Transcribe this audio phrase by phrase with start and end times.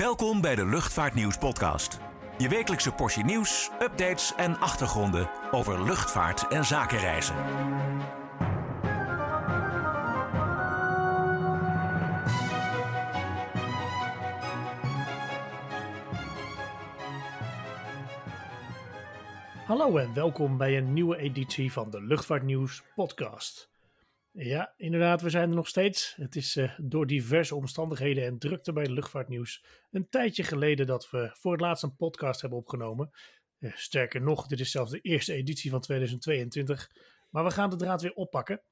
[0.00, 1.98] Welkom bij de Luchtvaartnieuws podcast.
[2.38, 7.34] Je wekelijkse portie nieuws, updates en achtergronden over luchtvaart en zakenreizen.
[19.66, 23.73] Hallo en welkom bij een nieuwe editie van de Luchtvaartnieuws podcast.
[24.36, 26.14] Ja, inderdaad, we zijn er nog steeds.
[26.16, 31.10] Het is uh, door diverse omstandigheden en drukte bij de luchtvaartnieuws een tijdje geleden dat
[31.10, 33.10] we voor het laatst een podcast hebben opgenomen.
[33.58, 36.90] Uh, sterker nog, dit is zelfs de eerste editie van 2022.
[37.30, 38.62] Maar we gaan de draad weer oppakken.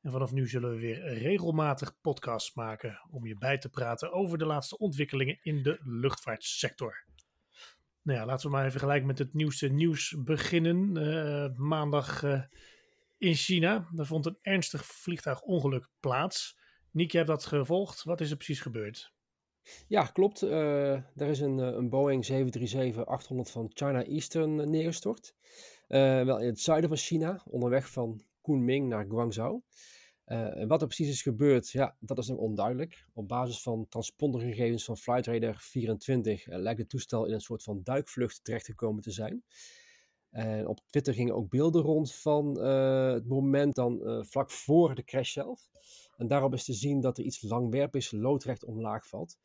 [0.00, 4.38] En vanaf nu zullen we weer regelmatig podcasts maken om je bij te praten over
[4.38, 7.04] de laatste ontwikkelingen in de luchtvaartsector.
[8.02, 10.96] Nou ja, laten we maar even gelijk met het nieuwste nieuws beginnen.
[10.96, 12.22] Uh, maandag
[13.22, 13.88] in China.
[13.92, 16.58] Daar vond een ernstig vliegtuigongeluk plaats.
[16.90, 18.02] Niek, je hebt dat gevolgd.
[18.02, 19.12] Wat is er precies gebeurd?
[19.86, 20.42] Ja, klopt.
[20.42, 25.34] Uh, er is een, een Boeing 737-800 van China Eastern neergestort.
[25.88, 29.62] Uh, wel in het zuiden van China, onderweg van Kunming naar Guangzhou.
[30.24, 33.06] En wat er precies is gebeurd, ja, dat is nog onduidelijk.
[33.12, 38.44] Op basis van transpondergegevens van Flightradar 24 lijkt het toestel in een soort van duikvlucht
[38.44, 39.44] terechtgekomen te zijn.
[40.32, 44.94] En op Twitter gingen ook beelden rond van uh, het moment dan uh, vlak voor
[44.94, 45.68] de crash zelf.
[46.16, 49.38] En daarop is te zien dat er iets langwerpigs loodrecht omlaag valt.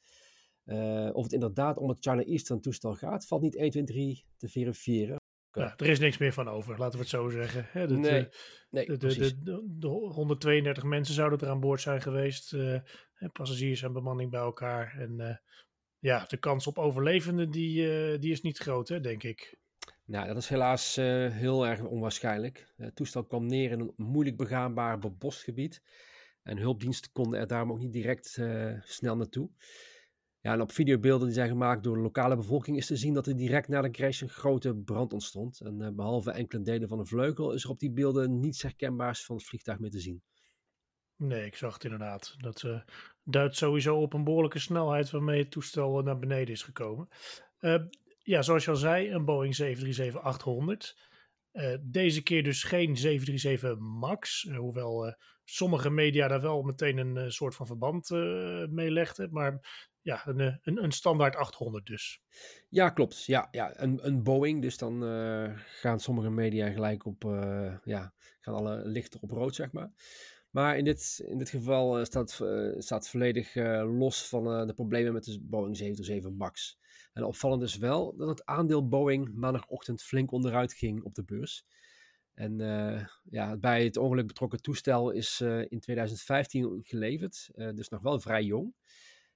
[0.65, 4.25] Uh, of het inderdaad om het China Eastern toestel gaat, valt niet 1, 2, 3
[4.37, 5.15] te verifiëren.
[5.51, 7.67] Ja, er is niks meer van over, laten we het zo zeggen.
[7.73, 8.27] Nee,
[8.69, 12.55] nee, de, de, de, de, 132 mensen zouden er aan boord zijn geweest.
[13.31, 14.95] passagiers en bemanning bij elkaar.
[14.99, 15.41] En
[15.99, 19.56] ja, de kans op overlevenden die, die is niet groot, hè, denk ik.
[20.07, 22.73] Nou, dat is helaas uh, heel erg onwaarschijnlijk.
[22.75, 25.81] Het toestel kwam neer in een moeilijk begaanbaar bebost gebied.
[26.43, 29.49] En hulpdiensten konden er daarom ook niet direct uh, snel naartoe.
[30.39, 33.27] Ja, en op videobeelden die zijn gemaakt door de lokale bevolking is te zien dat
[33.27, 35.61] er direct na de crash een grote brand ontstond.
[35.61, 39.25] En uh, behalve enkele delen van de vleugel is er op die beelden niets herkenbaars
[39.25, 40.21] van het vliegtuig meer te zien.
[41.15, 42.35] Nee, ik zag het inderdaad.
[42.37, 42.65] Dat
[43.23, 47.07] duidt sowieso op een behoorlijke snelheid waarmee het toestel naar beneden is gekomen.
[48.27, 49.59] Ja, zoals je al zei, een Boeing 737-800.
[51.53, 56.97] Uh, deze keer dus geen 737 MAX, uh, hoewel uh, sommige media daar wel meteen
[56.97, 58.09] een soort van verband
[58.69, 59.31] mee legden.
[59.31, 59.59] Maar
[60.01, 62.21] ja, een, een, een, standaard 800 dus.
[62.69, 63.25] Ja, klopt.
[63.25, 65.01] Ja, ja een, een Boeing, dus dan
[65.57, 67.23] gaan sommige media gelijk op,
[67.83, 69.91] ja, gaan alle lichten op rood, zeg maar.
[70.49, 72.43] Maar in dit, in dit geval staat,
[72.77, 76.77] staat volledig los van de problemen met de Boeing 737 MAX.
[77.17, 81.65] En opvallend is wel dat het aandeel Boeing maandagochtend flink onderuit ging op de beurs.
[82.33, 87.89] En uh, ja, bij het ongeluk betrokken toestel is uh, in 2015 geleverd, uh, dus
[87.89, 88.75] nog wel vrij jong.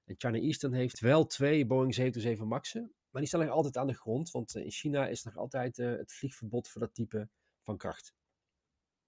[0.06, 3.88] En China Eastern heeft wel twee Boeing 737 Max'en, maar die staan nog altijd aan
[3.88, 7.30] de grond, want in China is nog altijd het vliegverbod voor dat type
[7.62, 8.14] van kracht.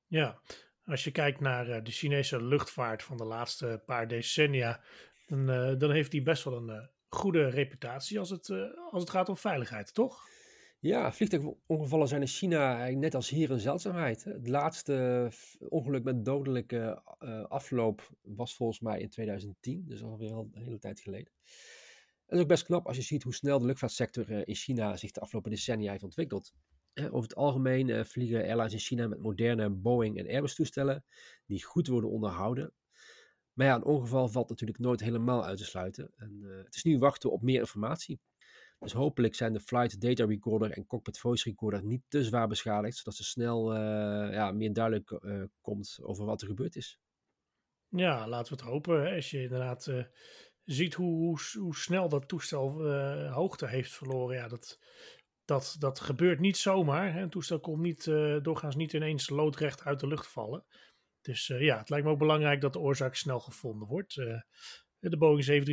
[0.07, 0.41] Ja,
[0.85, 4.83] als je kijkt naar de Chinese luchtvaart van de laatste paar decennia,
[5.27, 5.45] dan,
[5.77, 9.37] dan heeft die best wel een goede reputatie als het, uh, als het gaat om
[9.37, 10.27] veiligheid, toch?
[10.79, 14.23] Ja, vliegtuigongevallen zijn in China net als hier een zeldzaamheid.
[14.23, 15.31] Het laatste
[15.69, 20.79] ongeluk met dodelijke uh, afloop was volgens mij in 2010, dus alweer al een hele
[20.79, 21.31] tijd geleden.
[22.25, 25.11] Het is ook best knap als je ziet hoe snel de luchtvaartsector in China zich
[25.11, 26.53] de afgelopen decennia heeft ontwikkeld.
[26.95, 31.05] Over het algemeen vliegen airlines in China met moderne Boeing en Airbus toestellen
[31.45, 32.73] die goed worden onderhouden
[33.53, 36.11] maar ja, een ongeval valt natuurlijk nooit helemaal uit te sluiten.
[36.15, 38.19] En uh, het is nu wachten op meer informatie.
[38.79, 42.97] Dus hopelijk zijn de flight data recorder en cockpit voice recorder niet te zwaar beschadigd,
[42.97, 46.99] zodat er snel uh, ja, meer duidelijk uh, komt over wat er gebeurd is.
[47.87, 49.13] Ja, laten we het hopen.
[49.15, 49.93] Als je inderdaad
[50.63, 52.87] ziet hoe, hoe, hoe, snel dat toestel
[53.29, 54.79] hoogte heeft verloren, ja, dat,
[55.45, 57.13] dat, dat gebeurt niet zomaar.
[57.13, 57.21] Hè.
[57.21, 58.03] Een toestel komt niet,
[58.41, 60.65] doorgaans niet ineens loodrecht uit de lucht vallen.
[61.23, 64.15] Dus uh, ja, het lijkt me ook belangrijk dat de oorzaak snel gevonden wordt.
[64.15, 64.41] Uh,
[64.99, 65.67] de Boeing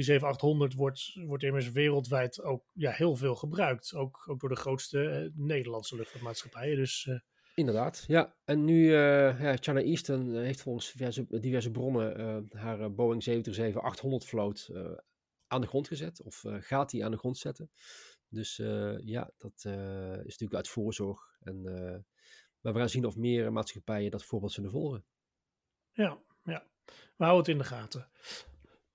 [0.72, 3.94] 737-800 wordt, wordt immers wereldwijd ook ja, heel veel gebruikt.
[3.94, 6.76] Ook, door de grootste uh, Nederlandse luchtvaartmaatschappijen.
[6.76, 7.08] Dus,
[7.54, 8.36] Inderdaad, ja.
[8.44, 14.70] En nu, ja, China Eastern heeft volgens diverse, diverse bronnen haar Boeing 737-800 vloot
[15.46, 16.22] aan de grond gezet.
[16.22, 17.70] Of gaat die aan de grond zetten.
[18.28, 18.56] Dus
[19.04, 19.64] ja, dat is
[20.24, 21.36] natuurlijk uit voorzorg.
[21.40, 21.62] En,
[22.60, 25.04] maar we gaan zien of meer maatschappijen dat voorbeeld zullen volgen.
[25.92, 26.66] Ja, ja.
[27.16, 28.08] We houden het in de gaten.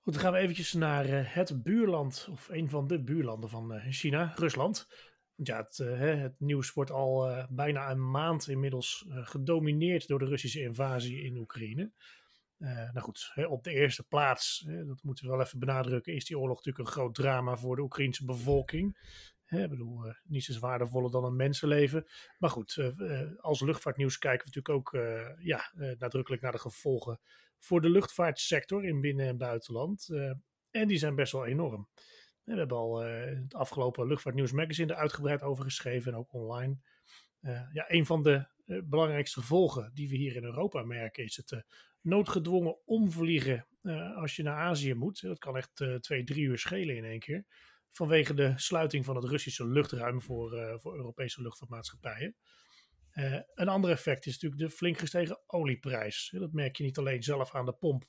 [0.00, 3.74] Goed, dan gaan we eventjes naar uh, het buurland, of een van de buurlanden van
[3.74, 4.86] uh, China, Rusland.
[5.34, 10.24] Want ja, het, uh, het nieuws wordt al bijna een maand inmiddels gedomineerd door de
[10.24, 11.92] Russische invasie in Oekraïne.
[12.58, 16.56] nou goed, op de eerste plaats, dat moeten we wel even benadrukken, is die oorlog
[16.56, 18.98] natuurlijk een groot drama voor de Oekraïnse bevolking.
[19.48, 22.06] Ik bedoel, niet zo waardevoller dan een mensenleven.
[22.38, 22.92] Maar goed,
[23.36, 25.02] als luchtvaartnieuws kijken we natuurlijk ook
[25.38, 27.20] ja, nadrukkelijk naar de gevolgen
[27.58, 30.08] voor de luchtvaartsector in binnen- en buitenland.
[30.70, 31.88] en die zijn best wel enorm.
[32.44, 36.78] We hebben al het afgelopen Luchtvaartnieuws magazine er uitgebreid over geschreven en ook online.
[37.72, 38.46] ja, een van de
[38.84, 41.64] belangrijkste gevolgen die we hier in Europa merken is het
[42.00, 43.66] noodgedwongen omvliegen
[44.14, 45.20] als je naar Azië moet.
[45.20, 47.44] Dat kan echt twee, drie uur schelen in één keer
[47.96, 52.36] vanwege de sluiting van het Russische luchtruim voor, uh, voor Europese luchtvaartmaatschappijen.
[53.14, 56.34] Uh, een ander effect is natuurlijk de flink gestegen olieprijs.
[56.38, 58.04] Dat merk je niet alleen zelf aan de pomp,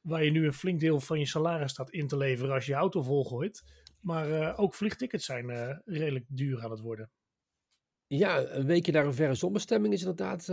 [0.00, 2.74] waar je nu een flink deel van je salaris staat in te leveren als je
[2.74, 3.62] auto volgooit.
[4.00, 7.10] Maar uh, ook vliegtickets zijn redelijk duur aan het worden.
[8.06, 10.46] Ja, een weekje naar een verre zonbestemming is inderdaad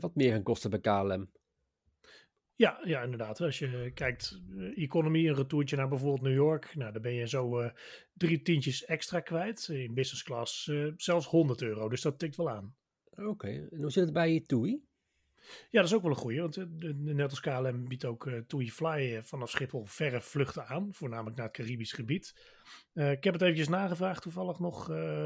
[0.00, 1.30] wat meer gaan kosten bij KLM.
[2.56, 3.40] Ja, ja, inderdaad.
[3.40, 7.28] Als je kijkt, uh, economy, een retourtje naar bijvoorbeeld New York, nou, dan ben je
[7.28, 7.70] zo uh,
[8.12, 9.68] drie tientjes extra kwijt.
[9.68, 12.74] In business class uh, zelfs 100 euro, dus dat tikt wel aan.
[13.10, 13.68] Oké, okay.
[13.70, 14.82] en hoe zit het bij TUI?
[15.70, 16.56] Ja, dat is ook wel een goeie, want
[16.96, 21.56] net als KLM biedt ook TUI Fly vanaf Schiphol verre vluchten aan, voornamelijk naar het
[21.56, 22.34] Caribisch gebied.
[22.92, 24.84] ik heb het eventjes nagevraagd toevallig nog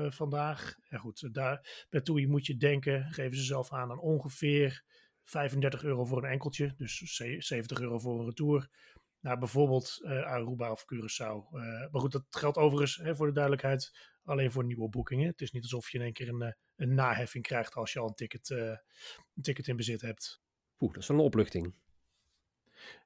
[0.09, 0.75] vandaag.
[0.89, 4.85] Ja goed, daar, bij TUI moet je denken, geven ze zelf aan, aan ongeveer
[5.29, 8.69] 35 euro voor een enkeltje, dus 70 euro voor een retour.
[9.21, 11.55] Naar bijvoorbeeld uh, Aruba of Curaçao.
[11.55, 11.61] Uh,
[11.91, 15.27] maar goed, dat geldt overigens hè, voor de duidelijkheid alleen voor nieuwe boekingen.
[15.27, 17.99] Het is niet alsof je in één keer een, uh, een naheffing krijgt als je
[17.99, 20.43] al een ticket, een ticket in bezit hebt.
[20.79, 21.75] Oeh, dat is wel een opluchting.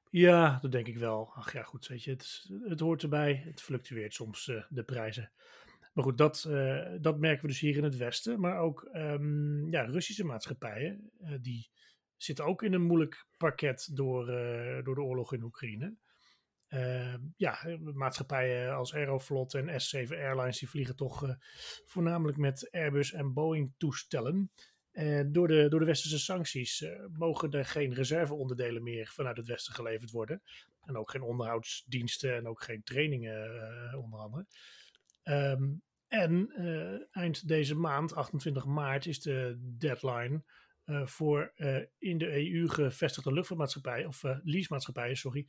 [0.09, 1.31] Ja, dat denk ik wel.
[1.33, 3.43] Ach ja, goed, weet je, het, het hoort erbij.
[3.45, 5.31] Het fluctueert soms de prijzen.
[5.93, 6.49] Maar goed, dat,
[7.01, 8.39] dat merken we dus hier in het Westen.
[8.39, 11.11] Maar ook um, ja, Russische maatschappijen
[11.41, 11.71] die
[12.23, 15.95] zitten ook in een moeilijk pakket door, uh, door de oorlog in Oekraïne.
[16.69, 21.33] Uh, ja, maatschappijen als Aeroflot en S7 Airlines die vliegen toch uh,
[21.85, 24.51] voornamelijk met Airbus en Boeing toestellen.
[24.91, 29.73] En door de, door de westerse sancties mogen er geen reserveonderdelen meer vanuit het westen
[29.73, 30.41] geleverd worden.
[30.81, 33.49] En ook geen onderhoudsdiensten en ook geen trainingen
[33.97, 34.45] onder andere.
[35.23, 36.49] Um, en
[37.11, 40.43] eind deze maand, 28 maart, is de deadline
[40.85, 45.47] uh, voor uh, in de EU gevestigde luchtvaartmaatschappijen, of uh, leasemaatschappijen, sorry.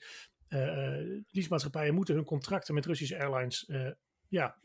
[1.30, 3.70] leasemaatschappijen moeten hun contracten met Russische airlines
[4.28, 4.58] ja,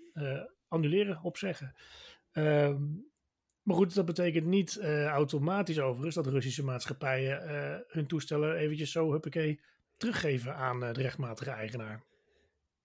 [0.68, 1.76] annuleren, opzeggen.
[2.34, 3.08] Um,
[3.62, 7.42] maar goed, dat betekent niet automatisch overigens dat Russische maatschappijen
[7.88, 9.60] hun toestellen eventjes zo, huppakee,
[9.98, 12.04] teruggeven aan de rechtmatige eigenaar.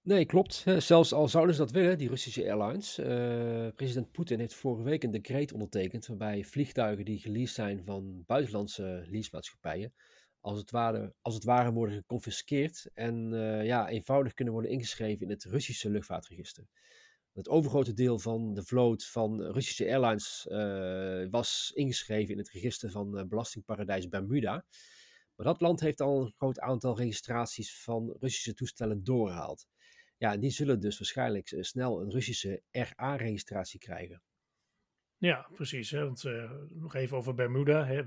[0.05, 0.65] Nee, klopt.
[0.79, 2.99] Zelfs al zouden ze dat willen, die Russische airlines.
[2.99, 3.07] Uh,
[3.75, 9.05] president Poetin heeft vorige week een decreet ondertekend waarbij vliegtuigen die geleased zijn van buitenlandse
[9.09, 9.95] leasemaatschappijen,
[10.41, 15.25] als het ware, als het ware worden geconfiskeerd en uh, ja, eenvoudig kunnen worden ingeschreven
[15.27, 16.65] in het Russische luchtvaartregister.
[17.33, 22.91] Het overgrote deel van de vloot van Russische airlines uh, was ingeschreven in het register
[22.91, 24.65] van belastingparadijs Bermuda.
[25.37, 29.67] Maar dat land heeft al een groot aantal registraties van Russische toestellen doorgehaald.
[30.25, 34.23] Ja, die zullen dus waarschijnlijk eh, snel een Russische RA-registratie krijgen.
[35.17, 35.91] Ja, precies.
[35.91, 36.05] Hè?
[36.05, 37.87] Want uh, nog even over Bermuda.
[37.87, 38.03] Hè?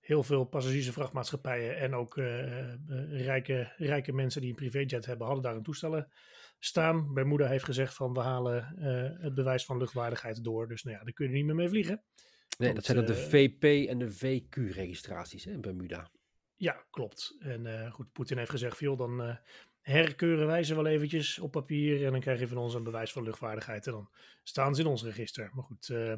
[0.00, 2.74] Heel veel passagiers- en vrachtmaatschappijen en ook uh,
[3.10, 6.12] rijke, rijke mensen die een privéjet hebben, hadden daar een toestellen
[6.58, 7.14] staan.
[7.14, 8.64] Bermuda heeft gezegd van we halen
[9.20, 10.68] het bewijs van luchtwaardigheid door.
[10.68, 12.02] Dus nou ja, daar kun je niet meer mee vliegen.
[12.58, 16.10] Nee, Want, dat zijn dan de VP- en de VQ-registraties in Bermuda.
[16.56, 17.36] Ja, klopt.
[17.40, 19.38] En goed, Poetin heeft gezegd, joh, dan
[19.80, 23.12] herkeuren wij ze wel eventjes op papier en dan krijg je van ons een bewijs
[23.12, 24.10] van luchtvaardigheid en dan
[24.42, 25.50] staan ze in ons register.
[25.52, 26.16] Maar goed, uh,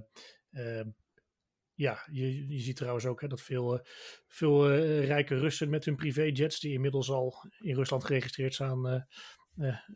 [0.50, 0.84] uh,
[1.74, 3.80] ja, je, je ziet trouwens ook hè, dat veel, uh,
[4.26, 9.06] veel rijke Russen met hun privéjets, die inmiddels al in Rusland geregistreerd staan,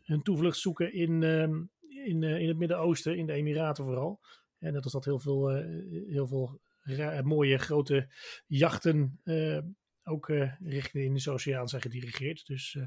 [0.03, 1.63] hun toevlucht zoeken in, ehm,
[2.05, 4.19] in, in het Midden-Oosten, in de Emiraten vooral.
[4.59, 5.49] En dat is dat heel veel,
[6.07, 6.61] heel veel
[7.23, 8.13] mooie grote
[8.47, 9.21] jachten
[10.03, 10.27] ook
[10.59, 12.45] richting de Indische Oceaan zijn gedirigeerd.
[12.45, 12.77] Dus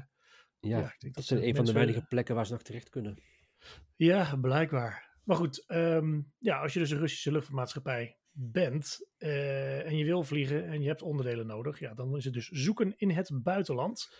[0.61, 2.89] ja, ja ik denk dat, zijn een van de weinige plekken waar ze nog terecht
[2.89, 3.17] kunnen.
[3.95, 5.09] Ja, blijkbaar.
[5.23, 10.23] Maar goed, um, ja, als je dus een Russische luchtvaartmaatschappij bent uh, en je wil
[10.23, 14.15] vliegen en je hebt onderdelen nodig, ja, dan is het dus zoeken in het buitenland.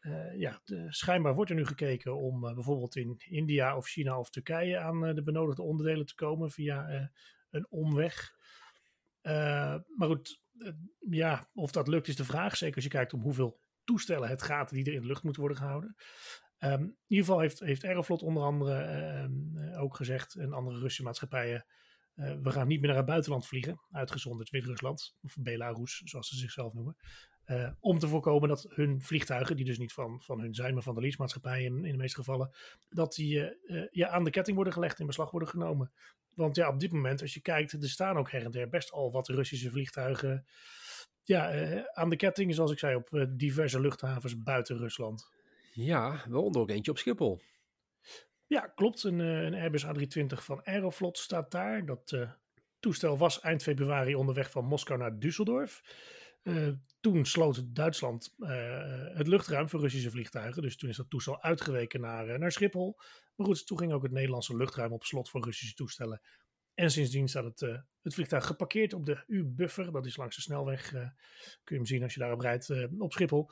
[0.00, 4.18] Uh, ja, de, schijnbaar wordt er nu gekeken om uh, bijvoorbeeld in India of China
[4.18, 7.10] of Turkije aan de benodigde onderdelen te komen via
[7.50, 8.34] een omweg.
[9.22, 10.40] maar goed,
[11.10, 12.56] ja, of dat lukt is de vraag.
[12.56, 15.42] Zeker als je kijkt om hoeveel toestellen het gaat die er in de lucht moeten
[15.42, 15.96] worden gehouden.
[16.58, 21.02] Um, in ieder geval heeft, heeft Aeroflot onder andere um, ook gezegd, en andere Russische
[21.02, 21.66] maatschappijen,
[22.14, 26.36] uh, we gaan niet meer naar het buitenland vliegen, uitgezonderd Wit-Rusland, of Belarus, zoals ze
[26.36, 26.96] zichzelf noemen.
[27.46, 30.82] Uh, om te voorkomen dat hun vliegtuigen, die dus niet van, van hun zijn, maar
[30.82, 32.50] van de leasemaatschappij in, in de meeste gevallen,
[32.88, 35.92] dat die uh, ja, aan de ketting worden gelegd, in beslag worden genomen.
[36.34, 38.90] Want ja, op dit moment, als je kijkt, er staan ook her en der best
[38.92, 40.46] al wat Russische vliegtuigen
[41.26, 45.28] ja, uh, aan de ketting, zoals ik zei, op diverse luchthavens buiten Rusland.
[45.72, 47.40] Ja, wel ook eentje op Schiphol.
[48.46, 49.02] Ja, klopt.
[49.02, 51.86] Een, een Airbus A320 van Aeroflot staat daar.
[51.86, 52.16] Dat
[52.80, 55.82] toestel was eind februari onderweg van Moskou naar Düsseldorf.
[56.42, 56.68] Uh,
[57.00, 58.48] toen sloot Duitsland uh,
[59.14, 60.62] het luchtruim voor Russische vliegtuigen.
[60.62, 62.96] Dus toen is dat toestel uitgeweken naar, uh, naar Schiphol.
[63.36, 66.20] Maar goed, toen ging ook het Nederlandse luchtruim op slot voor Russische toestellen.
[66.76, 67.60] En sindsdien staat het,
[68.02, 69.92] het vliegtuig geparkeerd op de U-buffer.
[69.92, 70.90] Dat is langs de snelweg.
[70.90, 71.10] kun
[71.64, 73.50] je hem zien als je daarop rijdt op Schiphol.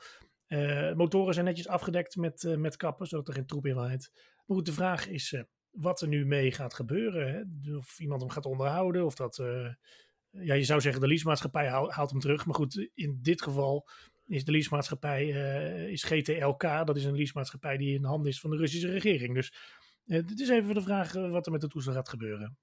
[0.95, 4.11] motoren zijn netjes afgedekt met, met kappen, zodat er geen troep in waait.
[4.45, 7.61] Maar goed, de vraag is wat er nu mee gaat gebeuren.
[7.77, 9.43] Of iemand hem gaat onderhouden, of dat
[10.43, 12.45] ja, je zou zeggen de leasemaatschappij haalt hem terug.
[12.45, 13.87] Maar goed, in dit geval
[14.25, 15.27] is de leasemaatschappij
[15.91, 16.61] is GTLK.
[16.61, 19.33] Dat is een leasemaatschappij die in handen is van de Russische regering.
[19.33, 19.53] Dus
[20.05, 22.57] uh, het is even de vraag wat er met de toestel gaat gebeuren.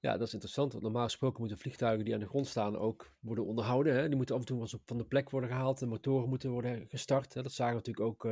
[0.00, 0.72] Ja, dat is interessant.
[0.72, 3.94] Want normaal gesproken moeten vliegtuigen die aan de grond staan ook worden onderhouden.
[3.94, 4.08] Hè?
[4.08, 5.78] Die moeten af en toe van de plek worden gehaald.
[5.78, 7.34] De motoren moeten worden gestart.
[7.34, 7.42] Hè?
[7.42, 8.28] Dat zagen we natuurlijk ook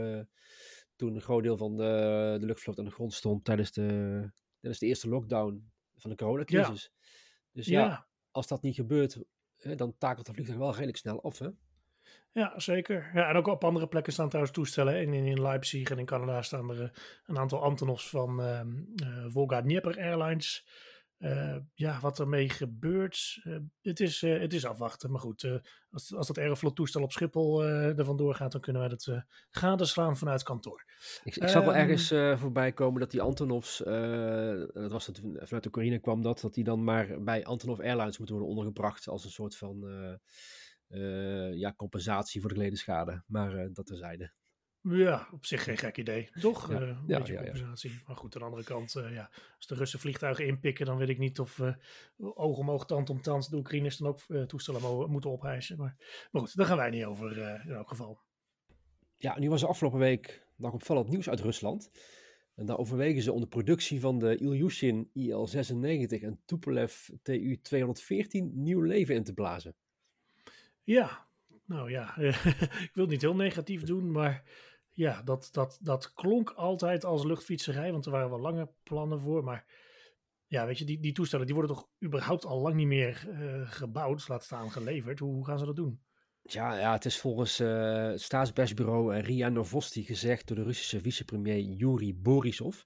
[0.97, 3.85] toen een groot deel van de, de luchtvloot aan de grond stond tijdens de,
[4.61, 6.83] tijdens de eerste lockdown van de coronacrisis.
[6.83, 7.09] Ja.
[7.53, 9.19] Dus ja, ja als dat niet gebeurt,
[9.57, 11.39] hè, dan takelt de vliegtuig wel redelijk snel af.
[11.39, 11.49] Hè?
[12.33, 13.11] Ja, zeker.
[13.15, 14.95] Ja, en ook op andere plekken staan trouwens toestellen.
[14.95, 16.89] En in, in Leipzig en in Canada staan er eh,
[17.27, 18.61] een aantal Antonovs van uh,
[18.95, 20.67] uh, Volga Dnieper Airlines.
[21.19, 25.11] Uh, ja, wat ermee gebeurt, uh, het, is, uh, het is afwachten.
[25.11, 25.61] Maar goed,
[25.91, 30.17] als, als dat Aeroflot toestel op Schiphol er vandoor gaat, dan kunnen wij dat gadeslaan
[30.17, 30.85] vanuit kantoor.
[31.25, 32.09] Ik, ik zag wel ehm, ergens
[32.41, 33.79] voorbij komen dat die Antonovs,
[34.73, 38.19] dat was het, vanuit de Oekraïne kwam dat, dat die dan maar bij Antonov Airlines
[38.19, 39.87] moeten worden ondergebracht als een soort van
[41.53, 43.23] ja, compensatie voor de geleden schade.
[43.27, 44.33] Maar dat terzijde.
[44.83, 46.71] Ja, op zich geen gek idee, toch?
[46.71, 48.03] Ja, uh, een ja, beetje ja, compensatie.
[48.07, 51.09] Maar goed, aan de andere kant, uh, ja, als de Russen vliegtuigen inpikken, dan weet
[51.09, 51.75] ik niet of uh,
[52.17, 55.77] oog om oog, tand om tand de Oekraïners dan ook toestellen moeten ophijsen.
[55.77, 55.97] Maar,
[56.31, 58.21] maar goed, daar gaan wij niet over in elk geval.
[59.17, 61.91] Ja, nu was er afgelopen week nog opvallend nieuws uit Rusland.
[62.55, 68.81] En daar overwegen ze om de productie van de Ilyushin IL-96 en Tupolev Tu-214 nieuw
[68.81, 69.75] leven in te blazen.
[70.83, 71.28] Ja,
[71.69, 72.17] nou ja,
[72.87, 74.43] ik wil het niet heel negatief doen, maar
[74.91, 79.45] ja, dat, dat, dat klonk altijd als luchtfietserij, want er waren wel lange plannen voor.
[79.45, 79.65] Maar
[80.47, 83.71] ja, weet je, die, die toestellen die worden toch überhaupt al lang niet meer uh,
[83.71, 85.19] gebouwd, laat staan geleverd.
[85.19, 86.01] Hoe, gaan ze dat doen?
[86.43, 91.01] Ja, ja het is volgens uh, het staatspersbureau uh, RIA Novosti gezegd door de Russische
[91.01, 92.83] vicepremier Yuri Borisov.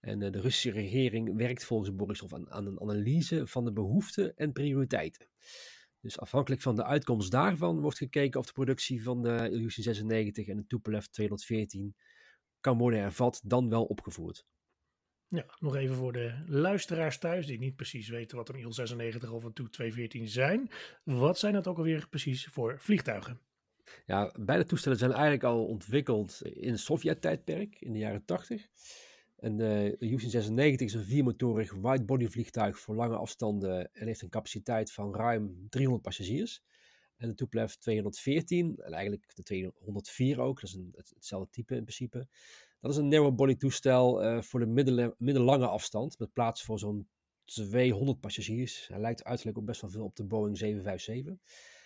[0.00, 4.52] En de Russische regering werkt volgens Borisov aan, aan een analyse van de behoeften en
[4.52, 5.26] prioriteiten.
[6.00, 10.46] Dus afhankelijk van de uitkomst daarvan wordt gekeken of de productie van de Illusion 96
[10.46, 11.96] en de Tupolev 214
[12.60, 14.46] kan worden hervat, dan wel opgevoerd.
[15.28, 19.44] Ja, nog even voor de luisteraars thuis die niet precies weten wat een IL-96 of
[19.44, 20.70] een Tu-214 zijn.
[21.04, 23.40] Wat zijn dat ook alweer precies voor vliegtuigen?
[24.06, 28.68] Ja, beide toestellen zijn eigenlijk al ontwikkeld in het Sovjet-tijdperk in de jaren 80.
[29.38, 34.92] En de U-96 is een viermotorig widebody vliegtuig voor lange afstanden en heeft een capaciteit
[34.92, 36.62] van ruim 300 passagiers.
[37.16, 41.82] En de Tupolev 214, en eigenlijk de 204 ook, dat is een, hetzelfde type in
[41.82, 42.26] principe.
[42.80, 47.08] Dat is een narrow-body toestel uh, voor de middellange afstand, met plaats voor zo'n
[47.44, 48.88] 200 passagiers.
[48.88, 51.77] Hij lijkt uiterlijk ook best wel veel op de Boeing 757.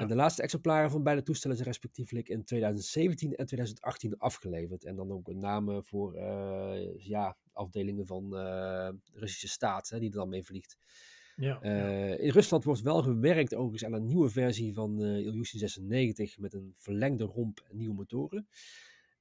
[0.00, 4.84] En de laatste exemplaren van beide toestellen zijn respectievelijk in 2017 en 2018 afgeleverd.
[4.84, 9.98] En dan ook met name voor uh, ja, afdelingen van uh, de Russische staat, hè,
[9.98, 10.76] die er dan mee vliegt.
[11.36, 15.58] Ja, uh, In Rusland wordt wel gewerkt overigens aan een nieuwe versie van uh, Ilyushin
[15.58, 18.48] 96 met een verlengde romp en nieuwe motoren.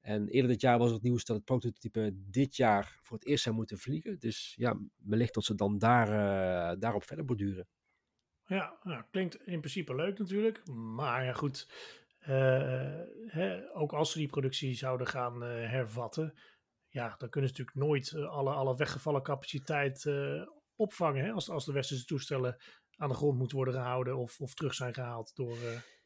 [0.02, 3.44] En eerder dit jaar was het nieuws dat het prototype dit jaar voor het eerst
[3.44, 4.20] zou moeten vliegen.
[4.20, 7.68] Dus ja, wellicht dat ze dan daar, daarop verder borduren.
[8.56, 10.68] Ja, nou, klinkt in principe leuk natuurlijk.
[10.68, 11.68] Maar ja, goed.
[12.22, 16.34] Uh, hè, ook als ze die productie zouden gaan uh, hervatten.
[16.90, 20.10] Ja, dan kunnen ze natuurlijk nooit uh, alle, alle weggevallen capaciteit
[20.76, 21.26] opvangen.
[21.26, 22.58] Hè, als, als de westerse toestellen
[22.98, 25.58] aan de grond moeten worden gehouden of, of terug zijn gehaald door,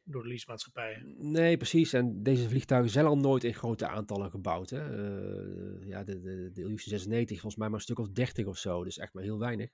[0.08, 1.14] door de leasemaatschappijen.
[1.18, 1.92] Nee, precies.
[1.92, 4.70] En deze vliegtuigen zijn al nooit in grote aantallen gebouwd.
[4.70, 4.78] Hè?
[4.78, 8.58] Uh, ja, de, de, de Illusion 96 volgens mij maar een stuk of 30 of
[8.58, 8.84] zo.
[8.84, 9.70] Dus echt maar heel weinig.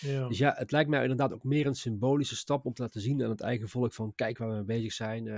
[0.00, 0.28] Ja.
[0.28, 3.22] Dus ja, het lijkt mij inderdaad ook meer een symbolische stap om te laten zien
[3.22, 5.26] aan het eigen volk van kijk waar we mee bezig zijn.
[5.26, 5.34] Uh,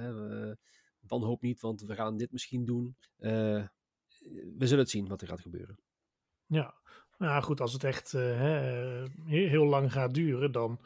[0.00, 0.54] hè,
[1.00, 2.96] wanhoop niet, want we gaan dit misschien doen.
[3.18, 3.30] Uh,
[4.58, 5.78] we zullen het zien wat er gaat gebeuren.
[6.46, 6.74] Ja,
[7.18, 8.12] Nou goed, als het echt
[9.26, 10.80] heel lang gaat duren, dan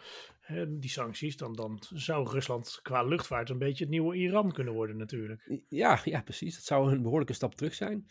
[0.69, 4.97] die sancties, dan, dan zou Rusland qua luchtvaart een beetje het nieuwe Iran kunnen worden
[4.97, 5.65] natuurlijk.
[5.69, 6.55] Ja, ja precies.
[6.55, 8.07] Dat zou een behoorlijke stap terug zijn.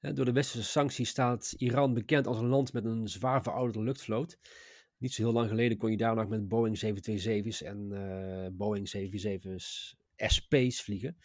[0.00, 4.38] Door de westerse sancties staat Iran bekend als een land met een zwaar verouderde luchtvloot.
[4.98, 8.88] Niet zo heel lang geleden kon je daar nog met Boeing 727's en uh, Boeing
[8.96, 11.16] 747's SP's vliegen.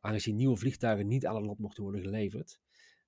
[0.00, 2.60] Aangezien nieuwe vliegtuigen niet aan het land mochten worden geleverd.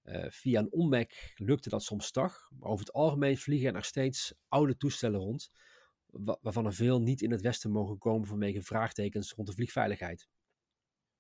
[0.04, 2.50] Uh, via een omweg lukte dat soms toch.
[2.59, 5.50] Maar over het algemeen vliegen er nog steeds oude toestellen rond.
[6.40, 10.28] Waarvan er veel niet in het Westen mogen komen vanwege vraagtekens rond de vliegveiligheid.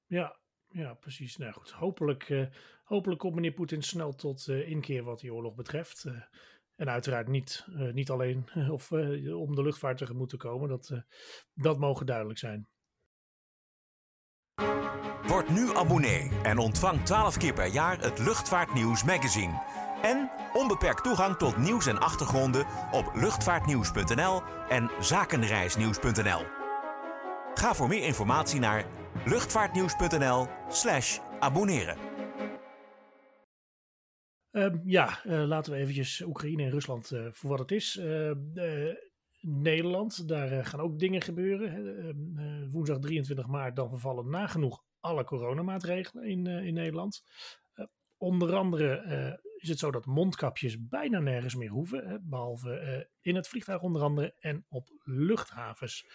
[0.06, 1.36] Ja, ja, precies.
[1.36, 2.46] Nou goed, hopelijk, uh,
[2.84, 6.04] hopelijk komt meneer Poetin snel tot uh, inkeer wat die oorlog betreft.
[6.04, 6.22] Uh,
[6.76, 8.92] en uiteraard niet, niet alleen of,
[9.32, 10.68] om de luchtvaart tegemoet te komen.
[10.68, 11.02] Dat,
[11.54, 12.68] dat mogen duidelijk zijn.
[15.26, 19.85] Word nu abonnee en ontvang 12 keer per jaar het Luchtvaartnieuws magazine.
[20.02, 26.42] En onbeperkt toegang tot nieuws en achtergronden op luchtvaartnieuws.nl en zakenreisnieuws.nl.
[27.54, 28.86] Ga voor meer informatie naar
[29.24, 31.96] luchtvaartnieuws.nl/slash abonneren.
[34.52, 37.96] Uh, ja, uh, laten we eventjes Oekraïne en Rusland uh, voor wat het is.
[37.96, 38.30] Uh,
[39.40, 41.98] Nederland, daar gaan ook dingen gebeuren.
[41.98, 47.22] Ehm, woensdag 23 maart dan vervallen nagenoeg alle coronamaatregelen in, in Nederland.
[48.16, 52.08] onder andere is het zo dat mondkapjes bijna nergens meer hoeven.
[52.08, 56.06] Hè, behalve in het vliegtuig onder andere en op luchthavens.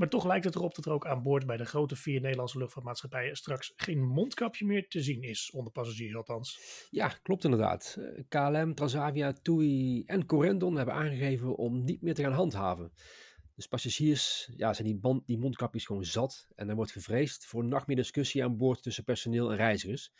[0.00, 2.58] Maar toch lijkt het erop dat er ook aan boord bij de grote vier Nederlandse
[2.58, 6.60] luchtvaartmaatschappijen straks geen mondkapje meer te zien is, onder passagiers althans.
[6.90, 7.98] Ja, klopt inderdaad.
[7.98, 12.92] Eh, KLM, Transavia, TUI en Corendon hebben aangegeven om niet meer te gaan handhaven.
[13.54, 17.96] Dus passagiers ja, zijn die mondkapjes gewoon zat en er wordt gevreesd voor nog meer
[17.96, 20.12] discussie aan boord tussen personeel en reizigers.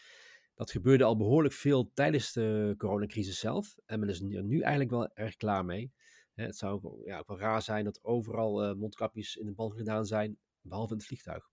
[0.60, 5.10] Dat gebeurde al behoorlijk veel tijdens de coronacrisis zelf en men is nu eigenlijk wel
[5.14, 5.92] erg klaar mee.
[6.34, 9.74] Het zou ook, ja, ook wel raar zijn dat overal uh, mondkapjes in de band
[9.74, 11.50] gedaan zijn, behalve in het vliegtuig.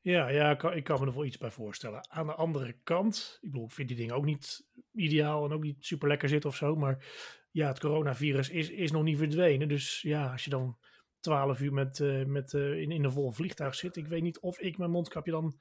[0.00, 2.10] Ja, ja ik, kan, me er wel iets bij voorstellen.
[2.10, 5.62] Aan de andere kant, ik bedoel, ik vind die dingen ook niet ideaal en ook
[5.62, 6.76] niet super lekker zitten of zo.
[6.76, 7.06] Maar
[7.50, 9.68] ja, het coronavirus is, is nog niet verdwenen.
[9.68, 10.78] Dus ja, als je dan
[11.18, 14.40] twaalf uur met, uh, met, uh, in, in een vol vliegtuig zit, ik weet niet
[14.40, 15.60] of ik mijn mondkapje dan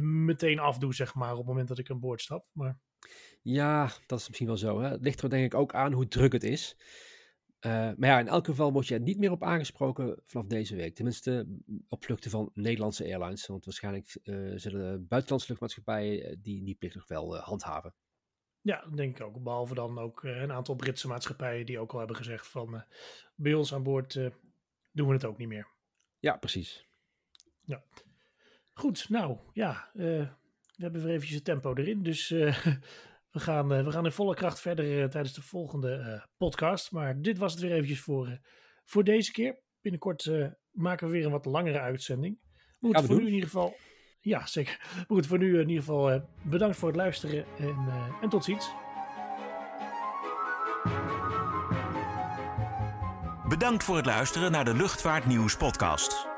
[0.00, 2.46] meteen afdoe, zeg maar, op het moment dat ik aan boord stap.
[2.52, 2.78] Maar...
[3.42, 4.80] Ja, dat is misschien wel zo.
[4.80, 4.88] Hè?
[4.88, 6.76] Het ligt er denk ik ook aan hoe druk het is.
[7.66, 10.76] Uh, maar ja, in elk geval word je er niet meer op aangesproken vanaf deze
[10.76, 10.94] week.
[10.94, 13.46] Tenminste, op vluchten van Nederlandse airlines.
[13.46, 17.94] Want waarschijnlijk uh, zullen buitenlandse luchtmaatschappijen eh, die, die plicht nog wel uh, handhaven.
[18.60, 19.42] Ja, denk ik ook.
[19.42, 22.84] Behalve dan ook een aantal Britse maatschappijen die ook al hebben gezegd van
[23.34, 24.14] bij ons aan boord
[24.92, 25.68] doen we het ook niet meer.
[26.18, 26.88] Ja, precies.
[27.64, 27.84] Ja.
[28.78, 30.28] Goed, nou ja, we
[30.76, 32.02] hebben weer eventjes het tempo erin.
[32.02, 32.28] Dus
[33.30, 36.92] We gaan, uh, we gaan in volle kracht verder uh, tijdens de volgende uh, podcast.
[36.92, 38.38] Maar dit was het weer eventjes voor,
[38.84, 39.58] voor deze keer.
[39.80, 40.30] Binnenkort
[40.70, 42.38] maken we weer een wat langere uitzending.
[42.78, 43.18] Maar goed, voor doen.
[43.18, 43.76] nu in ieder geval.
[44.20, 44.80] Ja, zeker.
[45.08, 47.76] Goed, voor nu in ieder geval bedankt voor het luisteren en,
[48.20, 48.70] en tot ziens.
[53.48, 56.37] Bedankt voor het luisteren naar de Luchtvaartnieuws podcast.